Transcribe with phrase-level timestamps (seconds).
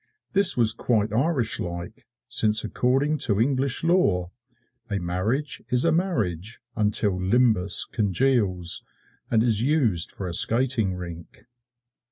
[0.33, 4.31] This was quite Irish like, since according to English Law
[4.89, 8.83] a marriage is a marriage until Limbus congeals
[9.29, 11.45] and is used for a skating rink.